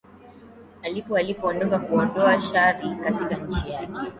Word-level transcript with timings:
alipo 0.81 1.17
alipoondoka 1.17 1.79
kuondoa 1.79 2.41
shari 2.41 2.95
katika 3.03 3.35
nchi 3.35 3.69
yake 3.69 4.09